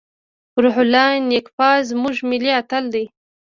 [0.61, 3.05] روح الله نیکپا زموږ ملي اتل دی.